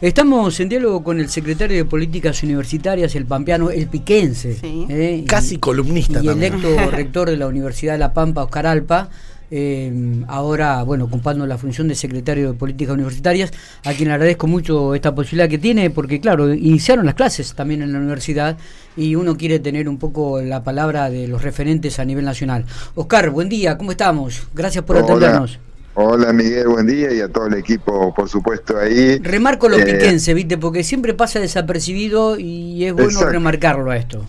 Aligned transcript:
Estamos 0.00 0.58
en 0.60 0.70
diálogo 0.70 1.04
con 1.04 1.20
el 1.20 1.28
secretario 1.28 1.76
de 1.76 1.84
Políticas 1.84 2.42
Universitarias, 2.42 3.14
el 3.16 3.26
pampeano, 3.26 3.70
el 3.70 3.86
piquense. 3.86 4.56
¿eh? 4.62 5.24
Casi 5.28 5.58
columnista 5.58 6.20
y 6.22 6.26
también. 6.26 6.54
electo 6.54 6.90
rector 6.90 7.28
de 7.28 7.36
la 7.36 7.46
Universidad 7.46 7.92
de 7.92 7.98
La 7.98 8.14
Pampa, 8.14 8.44
Oscar 8.44 8.66
Alpa. 8.66 9.10
Eh, 9.50 10.22
ahora, 10.28 10.82
bueno, 10.84 11.04
ocupando 11.04 11.46
la 11.46 11.58
función 11.58 11.86
de 11.86 11.94
secretario 11.94 12.52
de 12.52 12.58
Políticas 12.58 12.94
Universitarias, 12.94 13.52
a 13.84 13.92
quien 13.92 14.08
le 14.08 14.14
agradezco 14.14 14.46
mucho 14.46 14.94
esta 14.94 15.14
posibilidad 15.14 15.50
que 15.50 15.58
tiene, 15.58 15.90
porque 15.90 16.18
claro, 16.18 16.54
iniciaron 16.54 17.04
las 17.04 17.14
clases 17.14 17.52
también 17.52 17.82
en 17.82 17.92
la 17.92 17.98
universidad 17.98 18.56
y 18.96 19.16
uno 19.16 19.36
quiere 19.36 19.58
tener 19.58 19.86
un 19.86 19.98
poco 19.98 20.40
la 20.40 20.64
palabra 20.64 21.10
de 21.10 21.28
los 21.28 21.42
referentes 21.42 21.98
a 21.98 22.06
nivel 22.06 22.24
nacional. 22.24 22.64
Oscar, 22.94 23.28
buen 23.28 23.50
día, 23.50 23.76
¿cómo 23.76 23.90
estamos? 23.90 24.48
Gracias 24.54 24.82
por 24.82 24.96
atendernos. 24.96 25.58
Hola 26.02 26.32
Miguel, 26.32 26.66
buen 26.68 26.86
día 26.86 27.12
y 27.12 27.20
a 27.20 27.28
todo 27.28 27.46
el 27.46 27.54
equipo, 27.54 28.14
por 28.14 28.26
supuesto, 28.26 28.78
ahí. 28.78 29.18
Remarco 29.18 29.68
lo 29.68 29.78
eh, 29.78 29.84
piquense, 29.84 30.32
¿viste? 30.32 30.56
Porque 30.56 30.82
siempre 30.82 31.12
pasa 31.12 31.40
desapercibido 31.40 32.38
y 32.38 32.86
es 32.86 32.94
bueno 32.94 33.22
remarcarlo 33.26 33.90
a 33.90 33.98
esto. 33.98 34.26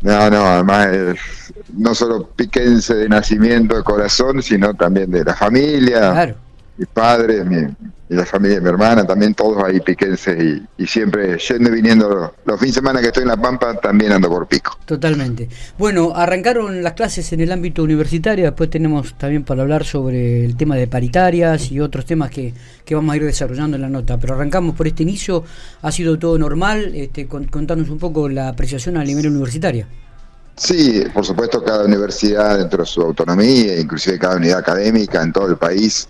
No, 0.00 0.30
no, 0.30 0.46
además 0.46 0.88
no 1.76 1.94
solo 1.94 2.30
piquense 2.34 2.94
de 2.94 3.08
nacimiento, 3.10 3.76
de 3.76 3.82
corazón, 3.82 4.42
sino 4.42 4.72
también 4.72 5.10
de 5.10 5.22
la 5.22 5.36
familia. 5.36 6.10
Claro. 6.10 6.36
Mi 6.80 6.86
padre, 6.86 7.44
mi, 7.44 7.58
y 8.08 8.14
la 8.14 8.24
familia 8.24 8.56
de 8.56 8.62
mi 8.62 8.68
hermana, 8.70 9.04
también 9.04 9.34
todos 9.34 9.62
ahí 9.62 9.80
piquenses 9.80 10.66
y, 10.78 10.86
siempre 10.86 11.36
yendo 11.36 11.68
y 11.68 11.72
viniendo. 11.74 12.34
Los 12.46 12.58
fines 12.58 12.74
de 12.74 12.80
semana 12.80 13.00
que 13.00 13.08
estoy 13.08 13.22
en 13.24 13.28
La 13.28 13.36
Pampa 13.36 13.74
también 13.74 14.12
ando 14.12 14.30
por 14.30 14.48
pico. 14.48 14.78
Totalmente. 14.86 15.46
Bueno, 15.76 16.12
arrancaron 16.16 16.82
las 16.82 16.94
clases 16.94 17.32
en 17.34 17.40
el 17.40 17.52
ámbito 17.52 17.82
universitario, 17.82 18.46
después 18.46 18.70
tenemos 18.70 19.16
también 19.18 19.44
para 19.44 19.60
hablar 19.60 19.84
sobre 19.84 20.44
el 20.44 20.56
tema 20.56 20.74
de 20.74 20.88
paritarias 20.88 21.70
y 21.70 21.80
otros 21.80 22.06
temas 22.06 22.30
que, 22.30 22.54
que 22.84 22.94
vamos 22.96 23.12
a 23.12 23.16
ir 23.16 23.24
desarrollando 23.24 23.76
en 23.76 23.82
la 23.82 23.88
nota, 23.88 24.18
pero 24.18 24.34
arrancamos 24.34 24.74
por 24.74 24.88
este 24.88 25.02
inicio, 25.02 25.44
ha 25.82 25.92
sido 25.92 26.18
todo 26.18 26.36
normal, 26.38 26.92
este, 26.96 27.28
contarnos 27.28 27.90
un 27.90 27.98
poco 27.98 28.26
la 28.28 28.48
apreciación 28.48 28.96
a 28.96 29.04
nivel 29.04 29.28
universitario. 29.28 29.86
Sí, 30.56 31.04
por 31.14 31.24
supuesto, 31.24 31.62
cada 31.62 31.84
universidad 31.84 32.58
dentro 32.58 32.82
de 32.82 32.86
su 32.86 33.00
autonomía, 33.00 33.78
inclusive 33.78 34.18
cada 34.18 34.36
unidad 34.36 34.58
académica 34.58 35.22
en 35.22 35.32
todo 35.32 35.46
el 35.46 35.56
país, 35.56 36.08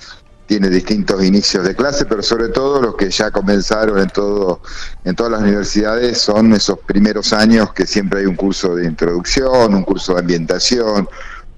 tiene 0.50 0.68
distintos 0.68 1.22
inicios 1.22 1.64
de 1.64 1.76
clase, 1.76 2.06
pero 2.06 2.24
sobre 2.24 2.48
todo 2.48 2.82
los 2.82 2.96
que 2.96 3.08
ya 3.08 3.30
comenzaron 3.30 4.00
en 4.00 4.08
todo 4.08 4.60
en 5.04 5.14
todas 5.14 5.30
las 5.30 5.42
universidades 5.42 6.18
son 6.18 6.52
esos 6.54 6.76
primeros 6.80 7.32
años 7.32 7.72
que 7.72 7.86
siempre 7.86 8.18
hay 8.18 8.26
un 8.26 8.34
curso 8.34 8.74
de 8.74 8.84
introducción, 8.84 9.72
un 9.72 9.84
curso 9.84 10.14
de 10.14 10.18
ambientación, 10.18 11.08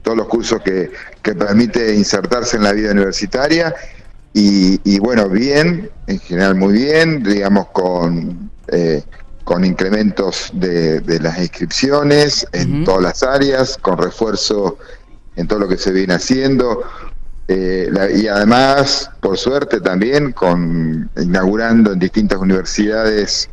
todos 0.02 0.18
los 0.18 0.26
cursos 0.26 0.60
que, 0.60 0.92
que 1.22 1.34
permite 1.34 1.94
insertarse 1.94 2.58
en 2.58 2.64
la 2.64 2.72
vida 2.72 2.90
universitaria 2.92 3.74
y, 4.34 4.98
bueno, 4.98 5.26
bien, 5.30 5.90
en 6.06 6.18
general 6.18 6.54
muy 6.56 6.74
bien, 6.74 7.22
digamos 7.22 7.68
con 7.68 8.50
eh, 8.68 9.02
con 9.44 9.64
incrementos 9.64 10.50
de, 10.52 11.00
de, 11.00 11.18
las 11.18 11.38
inscripciones 11.38 12.46
en 12.52 12.84
todas 12.84 13.02
las 13.02 13.22
áreas, 13.22 13.78
con 13.80 13.96
refuerzo 13.96 14.76
en 15.34 15.48
todo 15.48 15.60
lo 15.60 15.68
que 15.68 15.78
se 15.78 15.92
viene 15.92 16.12
haciendo, 16.14 16.84
eh, 17.48 17.90
y 18.14 18.28
además, 18.28 19.10
por 19.20 19.36
suerte 19.36 19.80
también, 19.80 20.32
con 20.32 21.10
inaugurando 21.16 21.92
en 21.92 21.98
distintas 21.98 22.38
universidades 22.38 23.48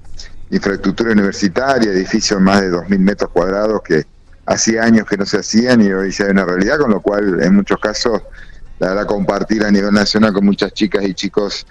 infraestructura 0.52 1.12
universitaria, 1.12 1.92
edificios 1.92 2.42
más 2.42 2.62
de 2.62 2.72
2.000 2.72 3.00
metros 3.00 3.30
cuadrados 3.32 3.82
que 3.84 4.06
hacía 4.46 4.84
años 4.84 5.06
que 5.08 5.18
no 5.18 5.26
se 5.26 5.38
hacían 5.38 5.82
y 5.82 5.92
hoy 5.92 6.12
ya 6.12 6.26
hay 6.26 6.32
una 6.32 6.46
realidad, 6.46 6.80
con 6.80 6.92
lo 6.92 7.02
cual 7.02 7.42
en 7.42 7.56
muchos 7.56 7.80
casos 7.80 8.22
la 8.80 8.90
verdad 8.90 9.06
compartir 9.06 9.64
a 9.64 9.72
nivel 9.72 9.94
nacional 9.94 10.34
con 10.34 10.46
muchas 10.46 10.74
chicas 10.74 11.04
y 11.04 11.14
chicos 11.14 11.68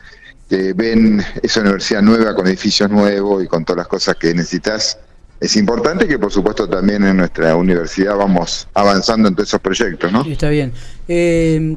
que 0.49 0.73
ven 0.75 1.23
esa 1.43 1.61
universidad 1.61 2.03
nueva 2.03 2.35
con 2.35 2.47
edificios 2.47 2.89
nuevos 2.89 3.43
y 3.43 3.49
con 3.49 3.65
todas 3.65 3.79
las 3.79 3.89
cosas 3.89 4.17
que 4.17 4.33
necesitas 4.33 4.99
es 5.41 5.57
importante 5.57 6.09
que 6.09 6.19
por 6.19 6.33
supuesto 6.33 6.69
también 6.69 7.05
en 7.05 7.17
nuestra 7.17 7.55
universidad 7.55 8.17
vamos 8.17 8.67
avanzando 8.75 9.29
en 9.29 9.35
todos 9.35 9.49
esos 9.49 9.61
proyectos, 9.61 10.11
¿no? 10.11 10.23
Está 10.23 10.49
bien. 10.49 10.73
Eh, 11.07 11.77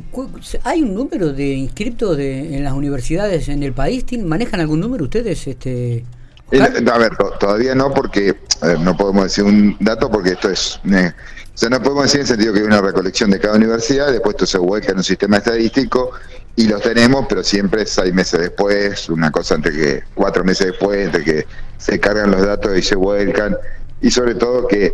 ¿Hay 0.63 0.81
un 0.81 0.95
número 0.95 1.31
de 1.31 1.53
inscriptos 1.53 2.17
de, 2.17 2.55
en 2.55 2.63
las 2.63 2.73
universidades 2.73 3.49
en 3.49 3.61
el 3.63 3.73
país? 3.73 4.05
¿Manejan 4.23 4.59
algún 4.61 4.79
número 4.79 5.03
ustedes? 5.03 5.45
Este, 5.47 6.03
a 6.51 6.97
ver, 6.97 7.15
todavía 7.39 7.75
no 7.75 7.93
porque 7.93 8.35
no 8.79 8.95
podemos 8.95 9.23
decir 9.23 9.43
un 9.43 9.77
dato 9.79 10.09
porque 10.09 10.31
esto 10.31 10.49
es... 10.49 10.79
Eh, 10.91 11.11
o 11.53 11.57
sea, 11.57 11.69
no 11.69 11.81
podemos 11.81 12.03
decir 12.03 12.21
en 12.21 12.21
el 12.21 12.27
sentido 12.27 12.53
que 12.53 12.59
hay 12.59 12.65
una 12.65 12.81
recolección 12.81 13.29
de 13.29 13.39
cada 13.39 13.55
universidad, 13.55 14.11
después 14.11 14.35
esto 14.35 14.45
se 14.45 14.57
vuelca 14.57 14.91
en 14.91 14.97
un 14.97 15.03
sistema 15.03 15.37
estadístico 15.37 16.11
y 16.55 16.67
los 16.67 16.81
tenemos, 16.81 17.25
pero 17.27 17.43
siempre 17.43 17.85
seis 17.85 18.13
meses 18.13 18.39
después, 18.39 19.09
una 19.09 19.31
cosa 19.31 19.55
entre 19.55 19.73
que 19.73 20.03
cuatro 20.13 20.43
meses 20.43 20.67
después, 20.67 21.05
entre 21.05 21.23
que 21.23 21.45
se 21.77 21.99
cargan 21.99 22.31
los 22.31 22.41
datos 22.41 22.77
y 22.77 22.81
se 22.81 22.95
vuelcan, 22.95 23.57
y 24.01 24.09
sobre 24.09 24.35
todo 24.35 24.67
que 24.67 24.93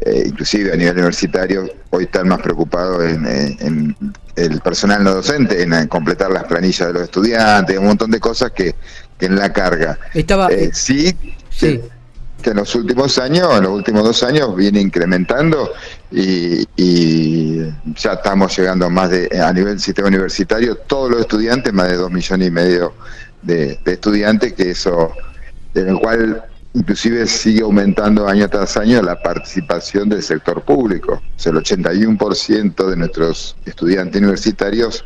eh, 0.00 0.24
inclusive 0.26 0.72
a 0.72 0.76
nivel 0.76 0.94
universitario 0.94 1.68
hoy 1.90 2.04
están 2.04 2.28
más 2.28 2.40
preocupados 2.42 3.04
en, 3.04 3.96
el 4.34 4.60
personal 4.60 5.04
no 5.04 5.14
docente, 5.14 5.62
en, 5.62 5.86
completar 5.86 6.32
las 6.32 6.44
planillas 6.44 6.88
de 6.88 6.94
los 6.94 7.02
estudiantes, 7.04 7.78
un 7.78 7.86
montón 7.86 8.10
de 8.10 8.18
cosas 8.18 8.50
que, 8.50 8.74
que 9.18 9.26
en 9.26 9.36
la 9.36 9.52
carga. 9.52 9.98
Estaba, 10.14 10.48
eh, 10.48 10.70
sí, 10.72 11.16
sí 11.50 11.80
que 11.80 12.01
en 12.50 12.56
los 12.56 12.74
últimos 12.74 13.18
años, 13.18 13.48
en 13.56 13.64
los 13.64 13.72
últimos 13.72 14.04
dos 14.04 14.22
años, 14.22 14.54
viene 14.54 14.80
incrementando 14.80 15.72
y, 16.10 16.66
ya 17.94 18.12
estamos 18.14 18.56
llegando 18.56 18.90
más 18.90 19.10
de, 19.10 19.28
a 19.40 19.52
nivel 19.52 19.78
sistema 19.78 20.08
universitario, 20.08 20.76
todos 20.76 21.10
los 21.10 21.20
estudiantes, 21.20 21.72
más 21.72 21.88
de 21.88 21.96
dos 21.96 22.10
millones 22.10 22.48
y 22.48 22.50
medio 22.50 22.94
de, 23.42 23.78
estudiantes, 23.84 24.52
que 24.54 24.70
eso, 24.70 25.12
en 25.74 25.88
el 25.88 25.98
cual 25.98 26.44
inclusive 26.74 27.26
sigue 27.26 27.62
aumentando 27.62 28.26
año 28.26 28.48
tras 28.48 28.76
año 28.76 29.02
la 29.02 29.20
participación 29.20 30.08
del 30.08 30.22
sector 30.22 30.62
público. 30.62 31.14
O 31.14 31.38
sea, 31.38 31.52
el 31.52 31.58
81% 31.58 32.88
de 32.88 32.96
nuestros 32.96 33.56
estudiantes 33.66 34.20
universitarios 34.20 35.04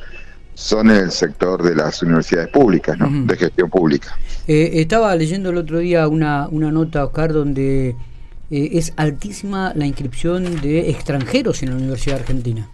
son 0.56 0.90
en 0.90 0.96
el 0.96 1.10
sector 1.10 1.62
de 1.62 1.74
las 1.74 2.02
universidades 2.02 2.48
públicas, 2.48 2.98
¿no? 2.98 3.10
de 3.26 3.36
gestión 3.36 3.68
pública. 3.68 4.16
Eh, 4.48 4.70
estaba 4.80 5.14
leyendo 5.14 5.50
el 5.50 5.58
otro 5.58 5.80
día 5.80 6.08
una, 6.08 6.48
una 6.50 6.72
nota, 6.72 7.04
Oscar, 7.04 7.34
donde 7.34 7.90
eh, 7.90 8.70
es 8.72 8.94
altísima 8.96 9.72
la 9.74 9.84
inscripción 9.84 10.62
de 10.62 10.88
extranjeros 10.88 11.62
en 11.62 11.70
la 11.70 11.76
Universidad 11.76 12.20
Argentina. 12.20 12.66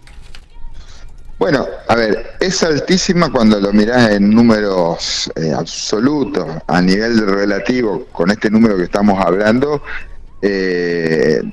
Bueno, 1.37 1.67
a 1.89 1.95
ver, 1.95 2.37
es 2.39 2.63
altísima 2.63 3.29
cuando 3.29 3.59
lo 3.59 3.73
mirás 3.73 4.11
en 4.11 4.29
números 4.29 5.29
eh, 5.35 5.51
absolutos, 5.51 6.47
a 6.65 6.81
nivel 6.81 7.17
relativo, 7.27 8.07
con 8.13 8.31
este 8.31 8.49
número 8.49 8.77
que 8.77 8.83
estamos 8.83 9.19
hablando, 9.19 9.83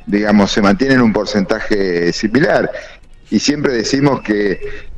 digamos, 0.06 0.52
se 0.52 0.62
mantiene 0.62 0.94
en 0.94 1.00
un 1.00 1.12
porcentaje 1.12 2.12
similar. 2.12 2.70
Y 3.30 3.38
siempre 3.38 3.72
decimos 3.72 4.20
que 4.22 4.89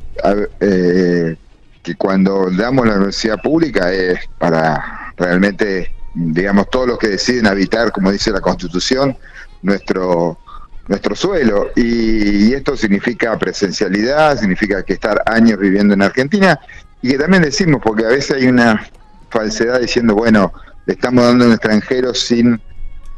eh, 0.59 1.35
que 1.81 1.95
cuando 1.95 2.49
damos 2.51 2.87
la 2.87 2.95
universidad 2.95 3.41
pública 3.41 3.91
es 3.91 4.19
para 4.37 5.13
realmente, 5.17 5.93
digamos, 6.13 6.69
todos 6.69 6.87
los 6.87 6.97
que 6.97 7.09
deciden 7.09 7.47
habitar, 7.47 7.91
como 7.91 8.11
dice 8.11 8.31
la 8.31 8.41
Constitución, 8.41 9.17
nuestro 9.61 10.37
nuestro 10.87 11.15
suelo. 11.15 11.71
Y, 11.75 12.53
esto 12.53 12.75
significa 12.75 13.37
presencialidad, 13.37 14.37
significa 14.37 14.83
que 14.83 14.93
estar 14.93 15.21
años 15.25 15.59
viviendo 15.59 15.93
en 15.93 16.01
Argentina 16.01 16.59
y 17.01 17.09
que 17.09 17.17
también 17.17 17.43
decimos, 17.43 17.81
porque 17.83 18.05
a 18.05 18.09
veces 18.09 18.37
hay 18.37 18.47
una 18.47 18.87
falsedad 19.29 19.79
diciendo, 19.79 20.15
bueno, 20.15 20.53
le 20.85 20.93
estamos 20.93 21.25
dando 21.25 21.45
a 21.45 21.47
un 21.47 21.53
extranjero 21.53 22.13
sin, 22.13 22.61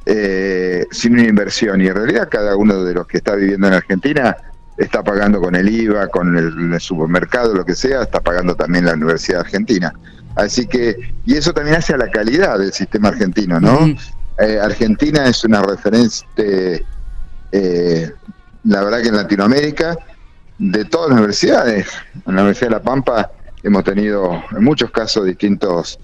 eh, 0.05 0.85
sin 0.91 1.13
una 1.13 1.27
inversión. 1.27 1.81
Y 1.81 1.87
en 1.87 1.95
realidad 1.95 2.29
cada 2.29 2.55
uno 2.55 2.83
de 2.83 2.93
los 2.93 3.07
que 3.07 3.17
está 3.17 3.35
viviendo 3.35 3.67
en 3.67 3.73
Argentina 3.73 4.35
está 4.77 5.03
pagando 5.03 5.39
con 5.39 5.55
el 5.55 5.69
IVA, 5.69 6.07
con 6.07 6.37
el, 6.37 6.79
supermercado, 6.79 7.53
lo 7.53 7.65
que 7.65 7.75
sea, 7.75 8.03
está 8.03 8.19
pagando 8.19 8.55
también 8.55 8.85
la 8.85 8.93
Universidad 8.93 9.41
Argentina. 9.41 9.93
Así 10.35 10.67
que, 10.67 10.97
y 11.25 11.35
eso 11.35 11.53
también 11.53 11.77
hace 11.77 11.93
a 11.93 11.97
la 11.97 12.09
calidad 12.09 12.59
del 12.59 12.73
sistema 12.73 13.09
argentino, 13.09 13.59
¿no? 13.59 13.95
Eh, 14.37 14.59
Argentina 14.59 15.27
es 15.27 15.45
una 15.45 15.61
referencia, 15.61 16.27
eh, 16.37 18.11
la 18.65 18.83
verdad 18.83 19.01
que 19.01 19.07
en 19.07 19.15
Latinoamérica, 19.15 19.97
de 20.57 20.85
todas 20.85 21.09
las 21.09 21.17
universidades. 21.17 21.87
En 22.25 22.35
la 22.35 22.41
Universidad 22.41 22.69
de 22.69 22.75
La 22.75 22.81
Pampa 22.81 23.31
hemos 23.63 23.83
tenido 23.83 24.43
en 24.55 24.63
muchos 24.63 24.91
casos 24.91 25.25
distintos 25.25 25.99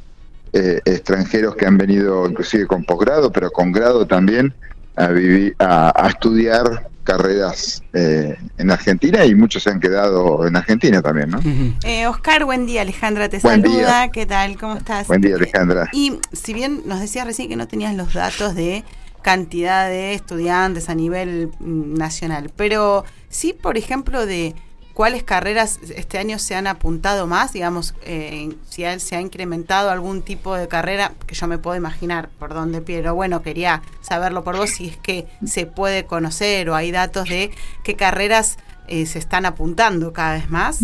eh, 0.54 0.82
extranjeros 0.86 1.56
que 1.56 1.66
han 1.66 1.78
venido 1.78 2.28
inclusive 2.28 2.68
con 2.68 2.84
posgrado, 2.84 3.32
pero 3.32 3.52
con 3.52 3.72
grado 3.72 4.06
también 4.06 4.54
a, 4.96 5.08
vivir, 5.08 5.56
a 5.60 6.08
estudiar 6.10 6.92
carreras 7.04 7.84
eh, 7.94 8.38
en 8.58 8.72
Argentina 8.72 9.26
y 9.26 9.36
muchos 9.36 9.64
se 9.64 9.70
han 9.70 9.80
quedado 9.80 10.46
en 10.48 10.56
Argentina 10.56 11.02
también, 11.02 11.30
¿no? 11.30 11.40
Eh, 11.84 12.08
Oscar, 12.08 12.46
buen 12.46 12.66
día, 12.66 12.82
Alejandra 12.82 13.30
te 13.30 13.40
saluda, 13.40 14.10
¿qué 14.10 14.26
tal? 14.26 14.58
¿Cómo 14.58 14.76
estás? 14.76 15.08
Buen 15.08 15.22
día, 15.22 15.36
Alejandra. 15.36 15.90
Y 15.92 16.20
si 16.32 16.54
bien 16.54 16.84
nos 16.86 17.00
decías 17.00 17.26
recién 17.26 17.50
que 17.50 17.56
no 17.56 17.68
tenías 17.68 17.96
los 17.96 18.14
datos 18.14 18.56
de 18.56 18.84
cantidad 19.22 19.88
de 19.88 20.14
estudiantes 20.14 20.90
a 20.90 20.96
nivel 20.96 21.52
mm, 21.60 21.96
nacional, 21.96 22.52
pero 22.56 23.06
sí, 23.30 23.54
por 23.54 23.78
ejemplo, 23.78 24.26
de 24.26 24.56
cuáles 24.94 25.24
carreras 25.24 25.80
este 25.96 26.18
año 26.18 26.40
se 26.40 26.56
han 26.56 26.68
apuntado 26.68 27.28
más, 27.28 27.54
digamos, 27.54 27.94
eh, 28.04 28.56
si 28.70 28.84
se 29.00 29.16
ha 29.16 29.22
incrementado 29.22 29.90
algún 29.90 30.22
tipo 30.22 30.56
de 30.56 30.68
carrera, 30.68 31.14
que 31.28 31.36
yo 31.36 31.48
me 31.48 31.58
puedo 31.58 31.78
imaginar 31.78 32.30
por 32.40 32.54
dónde, 32.54 32.82
pero 32.82 33.16
bueno, 33.16 33.42
quería 33.42 33.82
saberlo 34.02 34.44
por 34.44 34.58
vos 34.58 34.72
si 34.72 34.88
es 34.88 34.98
que 34.98 35.28
se 35.46 35.66
puede 35.66 36.06
conocer 36.06 36.70
o 36.70 36.76
hay 36.76 36.92
datos 36.92 37.30
de 37.30 37.52
qué 37.84 37.96
carreras 37.96 38.58
eh, 38.88 39.06
se 39.06 39.20
están 39.20 39.46
apuntando 39.46 40.14
cada 40.14 40.34
vez 40.34 40.50
más. 40.50 40.80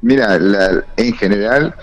Mira, 0.00 0.38
en 0.96 1.12
general, 1.14 1.74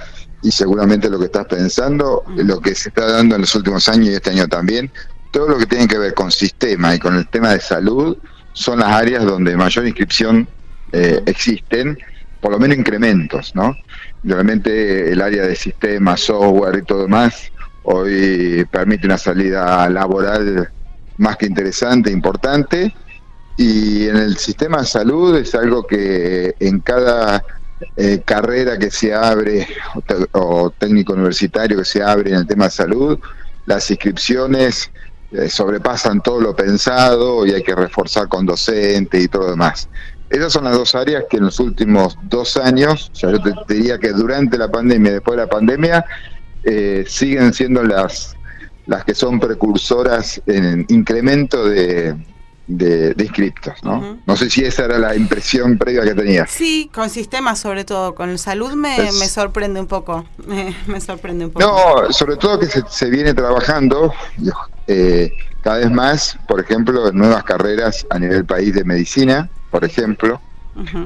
y 0.41 0.51
seguramente 0.51 1.09
lo 1.09 1.19
que 1.19 1.25
estás 1.25 1.45
pensando, 1.47 2.23
lo 2.35 2.61
que 2.61 2.75
se 2.75 2.89
está 2.89 3.11
dando 3.11 3.35
en 3.35 3.41
los 3.41 3.55
últimos 3.55 3.89
años 3.89 4.09
y 4.09 4.13
este 4.13 4.29
año 4.29 4.47
también, 4.47 4.91
todo 5.31 5.49
lo 5.49 5.57
que 5.57 5.65
tiene 5.65 5.87
que 5.87 5.97
ver 5.97 6.13
con 6.13 6.31
sistema 6.31 6.95
y 6.95 6.99
con 6.99 7.15
el 7.15 7.27
tema 7.27 7.51
de 7.51 7.59
salud 7.59 8.17
son 8.53 8.79
las 8.79 8.89
áreas 8.89 9.25
donde 9.25 9.57
mayor 9.57 9.85
inscripción 9.85 10.47
eh, 10.97 11.21
existen, 11.25 11.97
por 12.39 12.53
lo 12.53 12.59
menos 12.59 12.77
incrementos, 12.77 13.53
¿no? 13.53 13.75
Realmente 14.23 15.11
el 15.11 15.21
área 15.21 15.43
de 15.45 15.53
sistema, 15.55 16.15
software 16.15 16.79
y 16.79 16.85
todo 16.85 17.01
demás, 17.01 17.51
hoy 17.83 18.65
permite 18.71 19.05
una 19.05 19.17
salida 19.17 19.89
laboral 19.89 20.69
más 21.17 21.35
que 21.35 21.47
interesante, 21.47 22.09
importante, 22.11 22.93
y 23.57 24.07
en 24.07 24.15
el 24.15 24.37
sistema 24.37 24.79
de 24.79 24.85
salud 24.85 25.35
es 25.35 25.53
algo 25.53 25.85
que 25.85 26.55
en 26.59 26.79
cada 26.79 27.43
eh, 27.97 28.21
carrera 28.23 28.77
que 28.77 28.89
se 28.89 29.13
abre 29.13 29.67
o, 30.31 30.69
técnico 30.69 31.11
universitario 31.11 31.77
que 31.77 31.85
se 31.85 32.01
abre 32.01 32.31
en 32.31 32.37
el 32.37 32.47
tema 32.47 32.65
de 32.65 32.71
salud, 32.71 33.19
las 33.65 33.91
inscripciones 33.91 34.89
eh, 35.33 35.49
sobrepasan 35.49 36.21
todo 36.21 36.39
lo 36.39 36.55
pensado 36.55 37.45
y 37.45 37.51
hay 37.51 37.63
que 37.63 37.75
reforzar 37.75 38.29
con 38.29 38.45
docentes 38.45 39.21
y 39.21 39.27
todo 39.27 39.43
lo 39.43 39.49
demás. 39.51 39.89
Esas 40.29 40.53
son 40.53 40.63
las 40.63 40.73
dos 40.73 40.95
áreas 40.95 41.25
que 41.29 41.37
en 41.37 41.45
los 41.45 41.59
últimos 41.59 42.17
dos 42.23 42.57
años, 42.57 43.11
o 43.13 43.15
sea, 43.15 43.31
yo 43.31 43.41
te, 43.41 43.53
diría 43.73 43.99
que 43.99 44.09
durante 44.09 44.57
la 44.57 44.69
pandemia 44.69 45.11
y 45.11 45.13
después 45.15 45.37
de 45.37 45.43
la 45.43 45.49
pandemia, 45.49 46.05
eh, 46.63 47.05
siguen 47.07 47.53
siendo 47.53 47.83
las, 47.83 48.35
las 48.87 49.05
que 49.05 49.13
son 49.13 49.39
precursoras 49.39 50.41
en 50.47 50.85
incremento 50.89 51.63
de, 51.65 52.15
de, 52.67 53.15
inscriptos, 53.19 53.75
¿no? 53.83 54.19
No 54.25 54.35
sé 54.35 54.49
si 54.49 54.63
esa 54.63 54.85
era 54.85 54.97
la 54.97 55.15
impresión 55.15 55.77
previa 55.77 56.03
que 56.03 56.15
tenía. 56.15 56.47
Sí, 56.47 56.89
con 56.93 57.09
sistemas 57.09 57.59
sobre 57.59 57.85
todo, 57.85 58.15
con 58.15 58.37
salud 58.37 58.73
me, 58.73 58.97
me 59.19 59.27
sorprende 59.27 59.79
un 59.79 59.87
poco, 59.87 60.25
me, 60.87 61.01
sorprende 61.01 61.45
un 61.45 61.51
poco. 61.51 61.65
No, 61.65 62.11
sobre 62.11 62.37
todo 62.37 62.59
que 62.59 62.67
se, 62.67 63.09
viene 63.09 63.33
trabajando 63.33 64.13
eh, 64.87 65.31
cada 65.61 65.77
vez 65.77 65.91
más, 65.91 66.37
por 66.47 66.59
ejemplo, 66.59 67.07
en 67.09 67.17
nuevas 67.17 67.43
carreras 67.43 68.05
a 68.09 68.19
nivel 68.19 68.45
país 68.45 68.73
de 68.73 68.83
medicina, 68.83 69.49
por 69.75 69.83
ejemplo, 69.83 70.39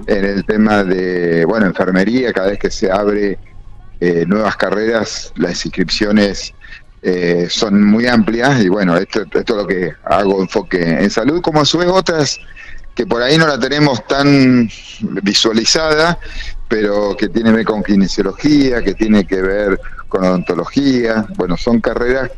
en 0.06 0.26
el 0.26 0.46
tema 0.46 0.84
de, 0.84 1.44
bueno, 1.44 1.66
enfermería, 1.66 2.32
cada 2.32 2.50
vez 2.50 2.60
que 2.60 2.70
se 2.70 2.92
abre 2.92 3.40
eh, 4.00 4.26
nuevas 4.28 4.58
carreras, 4.58 5.34
las 5.38 5.66
inscripciones 5.66 6.54
eh, 7.02 7.48
son 7.50 7.84
muy 7.84 8.06
amplias 8.06 8.62
y 8.62 8.70
bueno, 8.70 8.96
esto, 8.96 9.24
esto 9.24 9.40
es 9.40 9.50
lo 9.50 9.66
que 9.66 9.92
hago 10.04 10.40
enfoque 10.44 10.84
en 10.84 11.10
salud, 11.10 11.42
como 11.42 11.62
a 11.62 11.66
su 11.66 11.80
vez 11.80 11.88
otras 11.88 12.40
que 12.94 13.08
por 13.08 13.24
ahí 13.24 13.40
no 13.40 13.48
la 13.48 13.60
tenemos 13.60 14.06
tan 14.06 14.70
visualizada, 15.24 16.20
pero 16.68 17.18
que 17.18 17.28
tiene 17.28 17.50
que 17.50 17.56
ver 17.56 17.66
con 17.66 17.82
kinesiología, 17.82 18.84
que 18.84 18.94
tiene 18.94 19.26
que 19.26 19.42
ver 19.42 19.82
con 20.10 20.24
odontología, 20.26 21.26
bueno, 21.38 21.58
son 21.58 21.82
carreras 21.82 22.30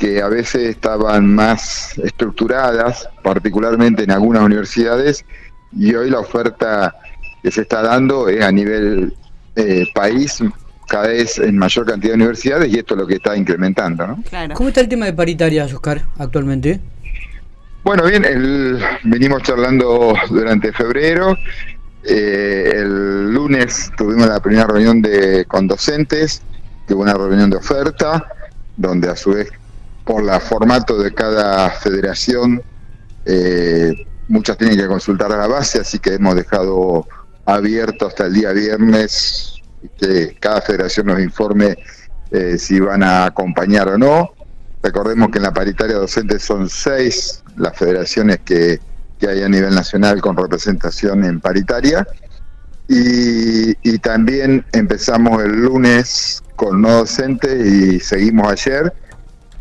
que 0.00 0.22
a 0.22 0.28
veces 0.28 0.62
estaban 0.62 1.34
más 1.34 1.96
estructuradas, 1.98 3.06
particularmente 3.22 4.04
en 4.04 4.10
algunas 4.10 4.42
universidades, 4.42 5.26
y 5.72 5.94
hoy 5.94 6.08
la 6.08 6.20
oferta 6.20 6.96
que 7.42 7.50
se 7.50 7.60
está 7.60 7.82
dando 7.82 8.26
es 8.26 8.42
a 8.42 8.50
nivel 8.50 9.12
eh, 9.56 9.84
país 9.94 10.42
cada 10.88 11.08
vez 11.08 11.38
en 11.38 11.56
mayor 11.58 11.86
cantidad 11.86 12.12
de 12.12 12.16
universidades 12.16 12.72
y 12.72 12.78
esto 12.78 12.94
es 12.94 13.00
lo 13.00 13.06
que 13.06 13.16
está 13.16 13.36
incrementando. 13.36 14.06
¿no? 14.06 14.24
¿Cómo 14.54 14.70
está 14.70 14.80
el 14.80 14.88
tema 14.88 15.04
de 15.04 15.12
paritarias, 15.12 15.72
Oscar, 15.72 16.02
actualmente? 16.18 16.80
Bueno, 17.84 18.04
bien, 18.04 18.24
el, 18.24 18.82
venimos 19.04 19.42
charlando 19.42 20.14
durante 20.30 20.72
febrero. 20.72 21.36
Eh, 22.04 22.72
el 22.74 23.32
lunes 23.34 23.92
tuvimos 23.98 24.26
la 24.26 24.40
primera 24.40 24.66
reunión 24.66 25.02
de, 25.02 25.44
con 25.44 25.68
docentes, 25.68 26.42
que 26.88 26.94
hubo 26.94 27.02
una 27.02 27.14
reunión 27.14 27.50
de 27.50 27.58
oferta, 27.58 28.26
donde 28.78 29.10
a 29.10 29.16
su 29.16 29.34
vez, 29.34 29.50
por 30.10 30.28
el 30.28 30.40
formato 30.40 30.98
de 30.98 31.14
cada 31.14 31.70
federación, 31.70 32.60
eh, 33.24 33.94
muchas 34.26 34.58
tienen 34.58 34.76
que 34.76 34.88
consultar 34.88 35.30
a 35.30 35.36
la 35.36 35.46
base, 35.46 35.78
así 35.78 36.00
que 36.00 36.14
hemos 36.14 36.34
dejado 36.34 37.06
abierto 37.44 38.08
hasta 38.08 38.26
el 38.26 38.34
día 38.34 38.50
viernes 38.50 39.54
que 39.98 40.36
cada 40.40 40.62
federación 40.62 41.06
nos 41.06 41.20
informe 41.20 41.76
eh, 42.32 42.58
si 42.58 42.80
van 42.80 43.04
a 43.04 43.26
acompañar 43.26 43.86
o 43.88 43.98
no. 43.98 44.32
Recordemos 44.82 45.30
que 45.30 45.38
en 45.38 45.44
la 45.44 45.52
paritaria 45.52 45.94
docente 45.94 46.40
son 46.40 46.68
seis 46.68 47.44
las 47.56 47.76
federaciones 47.76 48.40
que, 48.44 48.80
hay 49.22 49.42
a 49.42 49.48
nivel 49.48 49.74
nacional 49.74 50.20
con 50.20 50.36
representación 50.36 51.24
en 51.24 51.40
paritaria. 51.40 52.04
Y, 52.88 53.98
también 53.98 54.64
empezamos 54.72 55.44
el 55.44 55.62
lunes 55.62 56.42
con 56.56 56.80
no 56.80 56.90
docente 56.90 57.54
y 57.54 58.00
seguimos 58.00 58.50
ayer. 58.50 58.92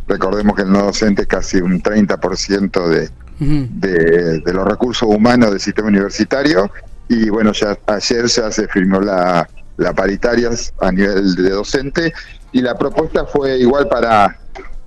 Recordemos 0.10 0.56
que 0.56 0.64
el 0.64 0.72
no 0.72 0.86
docente 0.86 1.22
es 1.22 1.28
casi 1.28 1.62
un 1.62 1.82
30% 1.82 2.88
de, 2.88 3.10
de, 3.40 4.40
de 4.40 4.54
los 4.54 4.68
recursos 4.68 5.08
humanos 5.08 5.52
del 5.52 5.60
sistema 5.60 5.88
universitario. 5.88 6.70
Y 7.08 7.30
bueno, 7.30 7.54
ya 7.54 7.78
ayer 7.88 8.26
ya 8.26 8.52
se 8.52 8.68
firmó 8.68 9.00
la, 9.00 9.48
la 9.78 9.94
paritarias 9.94 10.74
a 10.82 10.92
nivel 10.92 11.36
de 11.36 11.52
docente 11.52 12.14
y 12.52 12.62
la 12.62 12.76
propuesta 12.76 13.26
fue 13.26 13.60
igual 13.60 13.88
para, 13.88 14.40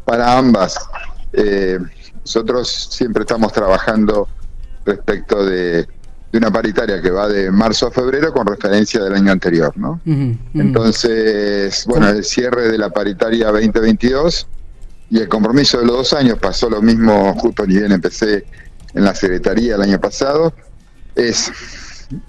para 0.05 0.37
ambas. 0.37 0.79
Eh, 1.33 1.79
nosotros 2.21 2.89
siempre 2.91 3.23
estamos 3.23 3.53
trabajando 3.53 4.29
respecto 4.85 5.45
de, 5.45 5.87
una 6.33 6.51
paritaria 6.51 7.01
que 7.01 7.11
va 7.11 7.29
de 7.29 7.51
marzo 7.51 7.87
a 7.87 7.91
febrero 7.91 8.33
con 8.33 8.47
referencia 8.47 9.03
del 9.03 9.15
año 9.15 9.33
anterior, 9.33 9.77
¿no? 9.77 10.01
Entonces, 10.55 11.85
bueno, 11.87 12.09
el 12.09 12.25
cierre 12.25 12.71
de 12.71 12.79
la 12.79 12.89
paritaria 12.89 13.49
2022 13.49 14.49
y 15.13 15.19
el 15.19 15.29
compromiso 15.29 15.79
de 15.79 15.85
los 15.85 15.97
dos 15.99 16.13
años 16.15 16.39
pasó 16.39 16.71
lo 16.71 16.81
mismo 16.81 17.35
justo 17.35 17.67
ni 17.67 17.77
bien 17.77 17.93
empecé 17.93 18.47
en 18.95 19.05
la 19.05 19.15
Secretaría 19.15 19.75
el 19.75 19.83
año 19.83 20.01
pasado, 20.01 20.55
es 21.15 21.53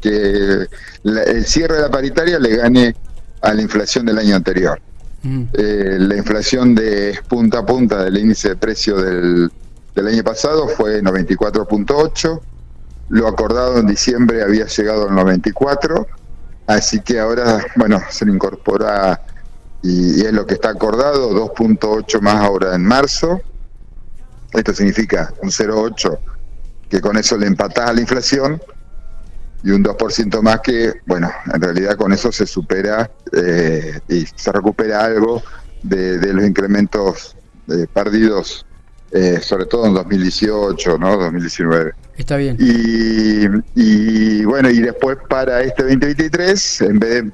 que 0.02 0.68
el 1.06 1.46
cierre 1.46 1.78
de 1.78 1.82
la 1.84 1.90
paritaria 1.90 2.38
le 2.40 2.58
gane 2.58 2.94
a 3.42 3.54
la 3.54 3.62
inflación 3.62 4.06
del 4.06 4.18
año 4.18 4.36
anterior. 4.36 4.82
Mm. 5.22 5.44
Eh, 5.54 5.98
la 5.98 6.18
inflación 6.18 6.76
de 6.76 7.18
punta 7.26 7.60
a 7.60 7.66
punta 7.66 8.04
del 8.04 8.18
índice 8.18 8.50
de 8.50 8.56
precio 8.58 8.98
del, 8.98 9.50
del 9.96 10.08
año 10.08 10.24
pasado 10.26 10.68
fue 10.68 11.02
94.8, 11.02 12.42
lo 13.10 13.28
acordado 13.30 13.80
en 13.80 13.88
diciembre 13.88 14.44
había 14.44 14.66
llegado 14.66 15.08
al 15.08 15.16
94, 15.16 16.06
así 16.68 17.00
que 17.00 17.18
ahora, 17.22 17.66
bueno, 17.78 18.02
se 18.10 18.26
le 18.26 18.34
incorpora 18.34 19.22
y, 19.84 20.22
y 20.22 20.26
es 20.26 20.34
lo 20.34 20.48
que 20.48 20.56
está 20.56 20.70
acordado, 20.70 21.32
2.8 21.54 22.22
más 22.22 22.36
ahora 22.36 22.74
en 22.76 22.84
marzo. 22.84 23.42
Esto 24.54 24.74
significa 24.74 25.34
un 25.42 25.50
0.8 25.50 26.18
que 26.90 27.02
con 27.02 27.18
eso 27.18 27.38
le 27.38 27.48
empatás 27.48 27.90
a 27.90 27.94
la 27.94 28.02
inflación 28.02 28.62
y 29.64 29.72
un 29.72 29.84
2% 29.84 30.42
más 30.42 30.60
que, 30.60 30.94
bueno, 31.06 31.32
en 31.52 31.60
realidad 31.60 31.96
con 31.96 32.12
eso 32.14 32.32
se 32.32 32.46
supera 32.46 33.10
eh, 33.32 34.00
y 34.10 34.26
se 34.36 34.52
recupera 34.52 35.06
algo 35.06 35.42
de, 35.82 36.34
los 36.34 36.46
incrementos 36.46 37.36
eh, 37.70 37.88
perdidos, 37.92 38.66
eh, 39.12 39.40
sobre 39.42 39.66
todo 39.66 39.88
en 39.88 39.94
2018, 39.94 40.98
¿no? 41.00 41.18
2019. 41.18 41.94
Está 42.18 42.38
bien. 42.38 42.58
Y, 42.60 43.46
y, 43.74 44.46
bueno, 44.46 44.70
y 44.70 44.80
después 44.80 45.18
para 45.30 45.62
este 45.62 45.84
2023, 45.84 46.82
en 46.82 47.00
vez 47.00 47.24
de, 47.24 47.32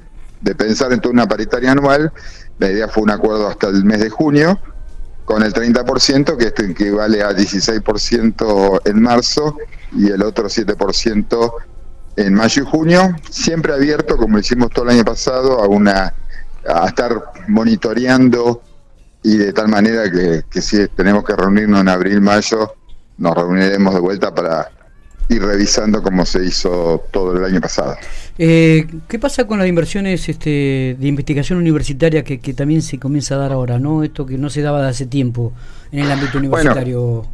pensar 0.54 0.92
en 0.92 1.00
toda 1.00 1.12
una 1.12 1.28
paritaria 1.28 1.72
anual, 1.72 2.12
la 2.58 2.70
idea 2.70 2.88
fue 2.88 3.02
un 3.02 3.10
acuerdo 3.10 3.48
hasta 3.48 3.68
el 3.68 3.84
mes 3.84 4.00
de 4.00 4.10
junio, 4.10 4.58
con 5.24 5.42
el 5.42 5.52
30%, 5.52 6.36
que 6.36 6.46
esto 6.46 6.62
equivale 6.62 7.22
a 7.22 7.30
16% 7.30 8.80
en 8.84 9.02
marzo 9.02 9.56
y 9.92 10.10
el 10.10 10.22
otro 10.22 10.46
7% 10.46 11.52
en 12.16 12.34
mayo 12.34 12.62
y 12.62 12.66
junio, 12.66 13.16
siempre 13.30 13.72
abierto, 13.72 14.16
como 14.16 14.38
hicimos 14.38 14.70
todo 14.70 14.86
el 14.86 14.96
año 14.96 15.04
pasado, 15.04 15.62
a 15.62 15.68
una 15.68 16.14
a 16.68 16.86
estar 16.86 17.32
monitoreando 17.48 18.62
y 19.22 19.36
de 19.36 19.52
tal 19.52 19.68
manera 19.68 20.10
que, 20.10 20.60
si 20.60 20.86
tenemos 20.88 21.24
que 21.24 21.34
reunirnos 21.34 21.80
en 21.80 21.88
abril, 21.88 22.20
mayo, 22.20 22.74
nos 23.18 23.34
reuniremos 23.34 23.94
de 23.94 24.00
vuelta 24.00 24.34
para 24.34 24.70
ir 25.30 25.42
revisando 25.42 26.02
cómo 26.02 26.26
se 26.26 26.44
hizo 26.44 27.04
todo 27.10 27.36
el 27.36 27.44
año 27.44 27.60
pasado. 27.60 27.96
Eh, 28.36 28.86
¿Qué 29.08 29.18
pasa 29.18 29.46
con 29.46 29.60
las 29.60 29.68
inversiones 29.68 30.28
este, 30.28 30.96
de 30.98 31.06
investigación 31.06 31.58
universitaria 31.58 32.24
que, 32.24 32.38
también 32.52 32.82
se 32.82 32.98
comienza 32.98 33.36
a 33.36 33.38
dar 33.38 33.52
ahora? 33.52 33.78
no 33.78 34.02
Esto 34.02 34.26
que 34.26 34.36
no 34.36 34.50
se 34.50 34.60
daba 34.60 34.82
de 34.82 34.88
hace 34.88 35.06
tiempo 35.06 35.52
en 35.92 36.00
el 36.00 36.10
ámbito 36.10 36.38
universitario. 36.38 37.24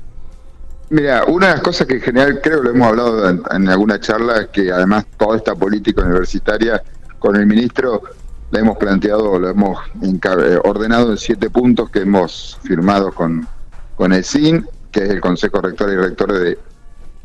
Mira, 0.90 1.24
una 1.24 1.48
de 1.48 1.52
las 1.54 1.62
cosas 1.62 1.86
que 1.86 1.94
en 1.94 2.02
general 2.02 2.40
creo 2.42 2.62
lo 2.62 2.70
hemos 2.70 2.86
hablado 2.86 3.28
en, 3.28 3.68
alguna 3.68 3.98
charla 3.98 4.42
es 4.42 4.48
que 4.48 4.70
además 4.70 5.06
toda 5.16 5.38
esta 5.38 5.54
política 5.54 6.02
universitaria 6.02 6.82
con 7.18 7.34
el 7.34 7.46
ministro 7.46 8.02
la 8.50 8.60
hemos 8.60 8.76
planteado, 8.76 9.38
lo 9.38 9.48
hemos 9.48 9.78
eh, 10.02 10.58
ordenado 10.64 11.10
en 11.10 11.18
siete 11.18 11.50
puntos 11.50 11.90
que 11.90 12.00
hemos 12.00 12.58
firmado 12.62 13.10
con, 13.10 13.48
con 13.96 14.12
el 14.12 14.22
CIN, 14.22 14.66
que 14.92 15.04
es 15.04 15.10
el 15.10 15.20
Consejo 15.20 15.60
Rector 15.60 15.92
y 15.92 15.96
Rector 15.96 16.32
de, 16.32 16.58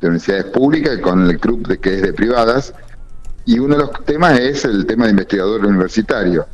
Universidades 0.07 0.45
Públicas, 0.45 0.97
y 0.97 1.01
con 1.01 1.29
el 1.29 1.39
CRUP, 1.39 1.67
de, 1.67 1.79
que 1.79 1.95
es 1.95 2.01
de 2.01 2.13
privadas. 2.13 2.73
Y 3.45 3.59
uno 3.59 3.75
de 3.75 3.81
los 3.81 4.05
temas 4.05 4.39
es 4.39 4.65
el 4.65 4.85
tema 4.85 5.05
de 5.05 5.11
investigador 5.11 5.65
universitario. 5.65 6.45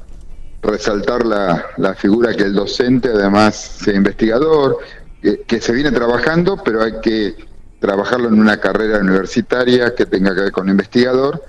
Resaltar 0.62 1.26
la, 1.26 1.66
la 1.78 1.94
figura 1.94 2.34
que 2.34 2.44
el 2.44 2.54
docente 2.54 3.10
además 3.10 3.56
sea 3.56 3.96
investigador, 3.96 4.80
que, 5.22 5.62
se 5.62 5.74
viene 5.74 5.92
trabajando, 5.92 6.62
pero 6.64 6.84
hay 6.84 7.00
que 7.02 7.36
trabajarlo 7.80 8.28
en 8.30 8.40
una 8.40 8.60
carrera 8.60 9.00
universitaria 9.00 9.94
que 9.96 10.06
tenga 10.06 10.34
que 10.34 10.42
ver 10.42 10.52
con 10.52 10.70
investigador. 10.70 11.44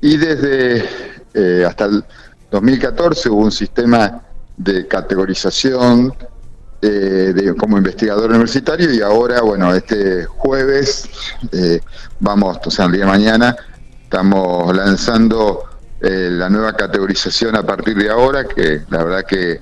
Y 0.00 0.16
desde 0.16 0.84
eh, 1.34 1.64
hasta 1.66 1.86
el 1.86 2.04
2014 2.50 3.28
hubo 3.28 3.42
un 3.42 3.52
sistema 3.52 4.22
de 4.56 4.86
categorización 4.86 6.14
eh, 6.82 7.32
de, 7.34 7.54
como 7.56 7.76
investigador 7.76 8.30
universitario 8.30 8.92
y 8.92 9.00
ahora, 9.00 9.42
bueno, 9.42 9.74
este 9.74 10.24
jueves, 10.24 11.08
eh, 11.52 11.80
vamos, 12.18 12.58
o 12.64 12.70
sea, 12.70 12.86
el 12.86 12.92
día 12.92 13.04
de 13.04 13.10
mañana, 13.10 13.56
estamos 14.04 14.74
lanzando 14.74 15.64
la 16.02 16.48
nueva 16.48 16.72
categorización 16.72 17.56
a 17.56 17.62
partir 17.62 17.94
de 17.94 18.08
ahora, 18.08 18.44
que 18.44 18.80
la 18.88 19.04
verdad 19.04 19.22
que 19.28 19.60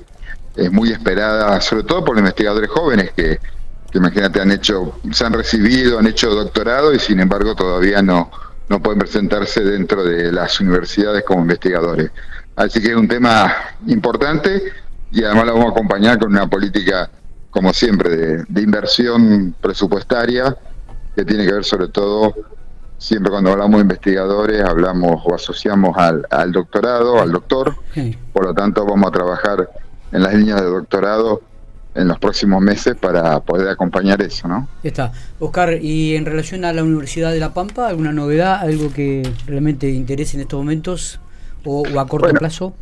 es 0.59 0.73
muy 0.73 0.91
esperada, 0.91 1.61
sobre 1.61 1.85
todo 1.85 2.05
por 2.05 2.15
los 2.15 2.21
investigadores 2.21 2.69
jóvenes 2.69 3.13
que, 3.13 3.39
imagínate, 3.95 4.41
han 4.41 4.51
hecho, 4.51 4.99
se 5.13 5.25
han 5.25 5.33
recibido, 5.33 5.99
han 5.99 6.07
hecho 6.07 6.31
doctorado 6.31 6.93
y 6.93 6.99
sin 6.99 7.21
embargo 7.21 7.55
todavía 7.55 8.03
no, 8.03 8.31
no 8.69 8.83
pueden 8.83 8.99
presentarse 8.99 9.63
dentro 9.63 10.05
de 10.05 10.33
las 10.33 10.61
universidades 10.61 11.23
como 11.25 11.43
investigadores. 11.43 12.11
Así 12.57 12.81
que 12.81 12.89
es 12.91 12.97
un 12.97 13.07
tema 13.07 13.55
importante 13.87 14.73
y 15.11 15.25
además 15.25 15.47
lo 15.47 15.53
vamos 15.55 15.69
a 15.69 15.71
acompañar 15.71 16.19
con 16.19 16.31
una 16.31 16.49
política, 16.49 17.11
como 17.51 17.73
siempre, 17.73 18.45
de, 18.49 18.63
inversión 18.63 19.55
presupuestaria 19.61 20.57
que 21.15 21.25
tiene 21.25 21.47
que 21.47 21.53
ver 21.53 21.65
sobre 21.65 21.89
todo, 21.89 22.35
siempre 22.99 23.31
cuando 23.31 23.53
hablamos 23.53 23.79
de 23.79 23.83
investigadores, 23.83 24.63
hablamos 24.63 25.23
o 25.25 25.35
asociamos 25.35 25.97
al, 25.97 26.27
al 26.31 26.53
doctorado, 26.53 27.21
al 27.21 27.33
doctor, 27.33 27.75
por 28.33 28.45
lo 28.45 28.55
tanto 28.55 28.85
vamos 28.85 29.09
a 29.09 29.13
trabajar 29.13 29.69
en 30.13 30.23
las 30.23 30.35
líneas 30.35 30.61
de 30.61 30.67
doctorado 30.67 31.43
en 31.99 32.07
los 32.07 32.19
próximos 32.19 32.63
meses 32.63 32.95
para 32.95 33.41
poder 33.41 33.69
acompañar 33.69 34.23
eso, 34.23 34.47
¿no? 34.47 34.69
Está. 34.85 35.13
Oscar, 35.41 35.83
y 35.83 36.15
en 36.15 36.27
relación 36.27 36.65
a 36.65 36.73
la 36.73 36.85
Universidad 36.85 37.33
de 37.33 37.41
La 37.41 37.53
Pampa, 37.53 37.89
¿alguna 37.89 38.13
novedad, 38.13 38.61
algo 38.61 38.93
que 38.93 39.29
realmente 39.47 39.91
interese 39.91 40.37
en 40.37 40.43
estos 40.43 40.59
momentos 40.59 41.21
o, 41.65 41.85
a 41.99 42.07
corto 42.07 42.29
plazo? 42.35 42.73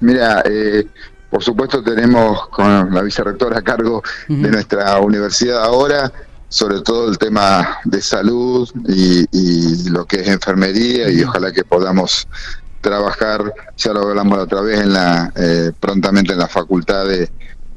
Mira, 0.00 0.42
eh, 0.44 0.86
por 1.32 1.42
supuesto 1.42 1.82
tenemos 1.82 2.46
con 2.48 2.92
la 2.94 3.00
vicerrectora 3.00 3.60
a 3.60 3.62
cargo 3.62 4.02
de 4.28 4.50
nuestra 4.50 5.00
universidad 5.00 5.64
ahora, 5.64 6.12
sobre 6.50 6.82
todo 6.82 7.08
el 7.08 7.16
tema 7.16 7.78
de 7.84 8.02
salud 8.02 8.68
y, 8.86 9.88
lo 9.88 10.04
que 10.04 10.20
es 10.20 10.28
enfermería 10.28 11.10
y 11.10 11.22
ojalá 11.24 11.50
que 11.50 11.64
podamos 11.64 12.28
trabajar, 12.82 13.54
ya 13.78 13.94
lo 13.94 14.02
hablamos 14.02 14.40
otra 14.40 14.60
vez, 14.60 14.80
en 14.80 14.92
la, 14.92 15.32
eh, 15.34 15.72
prontamente 15.80 16.34
en 16.34 16.38
la 16.38 16.48
Facultad 16.48 17.06
de, 17.06 17.30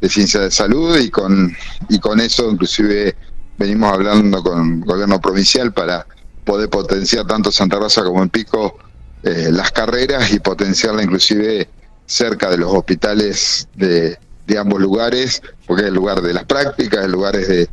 Ciencias 0.09 0.43
de 0.43 0.51
Salud 0.51 0.99
y 0.99 1.09
con, 1.09 1.55
y 1.87 1.97
con 1.97 2.19
eso 2.19 2.51
inclusive 2.51 3.15
venimos 3.57 3.91
hablando 3.91 4.43
con 4.43 4.79
el 4.79 4.85
gobierno 4.85 5.19
provincial 5.19 5.71
para 5.71 6.05
poder 6.43 6.69
potenciar 6.69 7.25
tanto 7.25 7.51
Santa 7.51 7.79
Rosa 7.79 8.03
como 8.03 8.21
en 8.21 8.29
Pico 8.29 8.77
eh, 9.23 9.47
las 9.49 9.71
carreras 9.71 10.31
y 10.31 10.39
potenciarla 10.39 11.01
inclusive 11.01 11.69
cerca 12.05 12.49
de 12.49 12.57
los 12.57 12.71
hospitales 12.73 13.67
de, 13.75 14.17
ambos 14.57 14.79
lugares, 14.79 15.41
porque 15.65 15.83
es 15.83 15.87
el 15.89 15.95
lugar 15.95 16.21
de 16.21 16.33
las 16.33 16.45
prácticas, 16.45 17.03
el 17.03 17.11
lugar 17.11 17.35
de, 17.35 17.67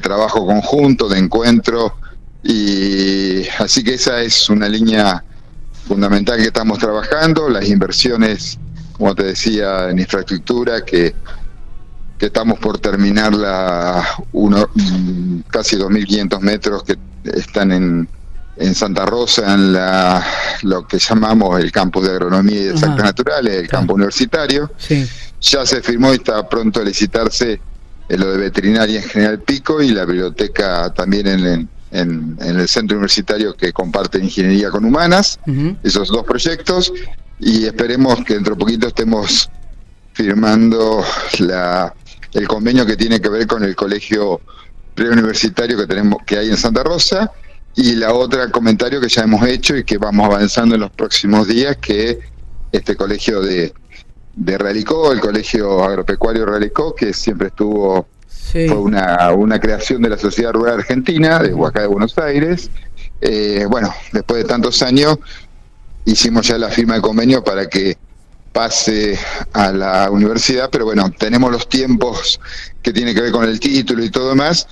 trabajo 0.00 0.46
conjunto, 0.46 1.08
de 1.08 1.18
encuentro, 1.18 1.96
y 2.42 3.46
así 3.58 3.84
que 3.84 3.94
esa 3.94 4.22
es 4.22 4.48
una 4.48 4.68
línea 4.68 5.22
fundamental 5.86 6.38
que 6.38 6.44
estamos 6.44 6.78
trabajando, 6.78 7.48
las 7.48 7.68
inversiones, 7.68 8.58
como 8.92 9.14
te 9.14 9.24
decía, 9.24 9.90
en 9.90 9.98
infraestructura, 9.98 10.82
que, 10.82 11.14
que 12.18 12.26
estamos 12.26 12.58
por 12.58 12.78
terminar 12.78 13.34
la 13.34 14.02
uno, 14.32 14.68
casi 15.48 15.76
2.500 15.76 16.40
metros 16.40 16.84
que 16.84 16.96
están 17.24 17.72
en, 17.72 18.08
en 18.56 18.74
Santa 18.74 19.04
Rosa, 19.04 19.54
en 19.54 19.72
la, 19.72 20.24
lo 20.62 20.86
que 20.86 20.98
llamamos 20.98 21.60
el 21.60 21.70
campus 21.72 22.04
de 22.04 22.10
agronomía 22.12 22.60
y 22.60 22.64
de 22.64 22.70
exactas 22.70 23.04
naturales, 23.04 23.54
el 23.54 23.68
campo 23.68 23.94
universitario. 23.94 24.70
Ya 25.40 25.66
se 25.66 25.82
firmó 25.82 26.12
y 26.12 26.16
está 26.16 26.48
pronto 26.48 26.80
a 26.80 26.84
licitarse 26.84 27.60
lo 28.08 28.32
de 28.32 28.38
veterinaria 28.38 29.00
en 29.00 29.08
General 29.08 29.40
Pico 29.40 29.80
y 29.80 29.90
la 29.90 30.04
biblioteca 30.04 30.92
también 30.92 31.26
en, 31.26 31.68
en, 31.90 32.36
el 32.40 32.68
centro 32.68 32.96
universitario 32.96 33.54
que 33.54 33.72
comparte 33.72 34.18
ingeniería 34.18 34.70
con 34.70 34.84
humanas, 34.84 35.38
esos 35.82 36.08
dos 36.08 36.24
proyectos, 36.24 36.92
y 37.38 37.64
esperemos 37.64 38.24
que 38.24 38.34
dentro 38.34 38.54
de 38.54 38.60
poquito 38.60 38.88
estemos 38.88 39.50
firmando 40.12 41.04
la, 41.38 41.94
el 42.32 42.46
convenio 42.46 42.86
que 42.86 42.96
tiene 42.96 43.20
que 43.20 43.28
ver 43.28 43.46
con 43.46 43.64
el 43.64 43.74
colegio 43.74 44.40
preuniversitario 44.94 45.76
que 45.76 45.86
tenemos 45.86 46.18
que 46.26 46.38
hay 46.38 46.50
en 46.50 46.56
Santa 46.56 46.82
Rosa 46.82 47.30
y 47.74 47.94
la 47.94 48.12
otra 48.12 48.50
comentario 48.50 49.00
que 49.00 49.08
ya 49.08 49.22
hemos 49.22 49.46
hecho 49.46 49.76
y 49.76 49.84
que 49.84 49.98
vamos 49.98 50.26
avanzando 50.26 50.74
en 50.74 50.82
los 50.82 50.90
próximos 50.90 51.48
días 51.48 51.76
que 51.78 52.18
este 52.70 52.96
colegio 52.96 53.40
de 53.40 53.72
de 54.34 54.58
Realicó, 54.58 55.12
el 55.12 55.20
colegio 55.20 55.84
agropecuario 55.84 56.46
Realicó 56.46 56.94
que 56.94 57.12
siempre 57.12 57.48
estuvo 57.48 58.08
fue 58.52 58.74
una, 58.74 59.32
una 59.32 59.58
creación 59.58 60.02
de 60.02 60.10
la 60.10 60.18
Sociedad 60.18 60.52
Rural 60.52 60.80
Argentina, 60.80 61.38
de 61.38 61.54
Huacá 61.54 61.82
de 61.82 61.86
Buenos 61.86 62.18
Aires. 62.18 62.70
Eh, 63.22 63.66
bueno, 63.70 63.94
después 64.12 64.42
de 64.42 64.48
tantos 64.48 64.82
años 64.82 65.18
hicimos 66.04 66.48
ya 66.48 66.58
la 66.58 66.68
firma 66.68 66.96
de 66.96 67.00
convenio 67.00 67.42
para 67.42 67.66
que 67.66 67.96
pase 68.52 69.18
a 69.54 69.72
la 69.72 70.10
universidad, 70.10 70.68
pero 70.70 70.84
bueno, 70.84 71.10
tenemos 71.16 71.50
los 71.50 71.66
tiempos 71.66 72.40
que 72.82 72.92
tiene 72.92 73.14
que 73.14 73.22
ver 73.22 73.32
con 73.32 73.44
el 73.44 73.58
título 73.58 74.04
y 74.04 74.10
todo 74.10 74.34
más, 74.34 74.68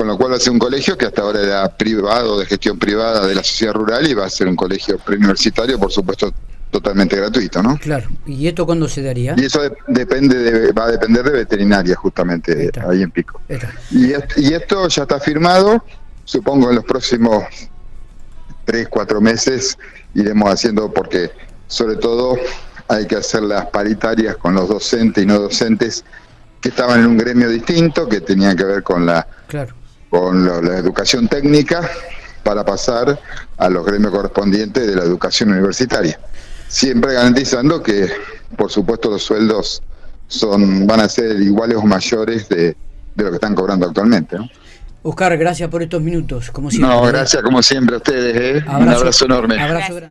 con 0.00 0.08
lo 0.08 0.16
cual 0.16 0.32
va 0.32 0.36
a 0.36 0.40
ser 0.40 0.54
un 0.54 0.58
colegio 0.58 0.96
que 0.96 1.04
hasta 1.04 1.20
ahora 1.20 1.42
era 1.42 1.76
privado, 1.76 2.40
de 2.40 2.46
gestión 2.46 2.78
privada 2.78 3.26
de 3.26 3.34
la 3.34 3.44
sociedad 3.44 3.74
rural, 3.74 4.08
y 4.08 4.14
va 4.14 4.24
a 4.24 4.30
ser 4.30 4.48
un 4.48 4.56
colegio 4.56 4.96
preuniversitario, 4.96 5.78
por 5.78 5.92
supuesto, 5.92 6.32
totalmente 6.70 7.16
gratuito, 7.16 7.62
¿no? 7.62 7.76
Claro. 7.76 8.08
¿Y 8.24 8.48
esto 8.48 8.64
cuándo 8.64 8.88
se 8.88 9.02
daría? 9.02 9.34
Y 9.36 9.44
eso 9.44 9.60
depende 9.88 10.38
de, 10.38 10.72
va 10.72 10.84
a 10.84 10.92
depender 10.92 11.22
de 11.22 11.32
veterinaria, 11.32 11.94
justamente, 11.96 12.70
ahí 12.88 13.02
en 13.02 13.10
Pico. 13.10 13.42
Y, 13.90 14.12
y, 14.36 14.54
esto 14.54 14.88
ya 14.88 15.02
está 15.02 15.20
firmado, 15.20 15.84
supongo 16.24 16.70
en 16.70 16.76
los 16.76 16.84
próximos 16.86 17.44
tres, 18.64 18.88
cuatro 18.88 19.20
meses 19.20 19.76
iremos 20.14 20.50
haciendo, 20.50 20.90
porque 20.90 21.30
sobre 21.66 21.96
todo 21.96 22.38
hay 22.88 23.06
que 23.06 23.16
hacer 23.16 23.42
las 23.42 23.66
paritarias 23.66 24.38
con 24.38 24.54
los 24.54 24.66
docentes 24.66 25.22
y 25.22 25.26
no 25.26 25.40
docentes 25.40 26.06
que 26.62 26.70
estaban 26.70 27.00
en 27.00 27.06
un 27.06 27.18
gremio 27.18 27.50
distinto, 27.50 28.08
que 28.08 28.22
tenían 28.22 28.56
que 28.56 28.64
ver 28.64 28.82
con 28.82 29.04
la, 29.04 29.26
con 30.10 30.44
la 30.44 30.76
educación 30.76 31.28
técnica, 31.28 31.88
para 32.42 32.64
pasar 32.64 33.18
a 33.56 33.68
los 33.68 33.86
gremios 33.86 34.12
correspondientes 34.12 34.86
de 34.86 34.96
la 34.96 35.02
educación 35.02 35.50
universitaria 35.50 36.18
siempre 36.70 37.14
garantizando 37.14 37.82
que, 37.82 38.08
por 38.56 38.70
supuesto, 38.70 39.10
los 39.10 39.22
sueldos 39.22 39.82
son 40.28 40.86
van 40.86 41.00
a 41.00 41.08
ser 41.08 41.40
iguales 41.42 41.76
o 41.76 41.82
mayores 41.82 42.48
de, 42.48 42.76
de 43.14 43.24
lo 43.24 43.30
que 43.30 43.34
están 43.34 43.54
cobrando 43.54 43.86
actualmente. 43.86 44.36
Oscar, 45.02 45.36
gracias 45.36 45.68
por 45.68 45.82
estos 45.82 46.00
minutos, 46.00 46.50
como 46.50 46.70
siempre. 46.70 46.94
No, 46.94 47.02
gracias 47.02 47.42
como 47.42 47.62
siempre 47.62 47.96
a 47.96 47.98
ustedes. 47.98 48.62
¿eh? 48.62 48.64
Un 48.68 48.88
abrazo 48.88 49.24
enorme. 49.24 49.60
Abrazo 49.60 49.94